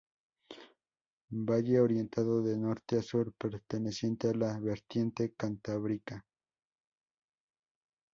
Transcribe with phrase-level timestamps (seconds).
[1.47, 6.25] Valle orientado de norte a sur perteneciente a la vertiente cantábrica.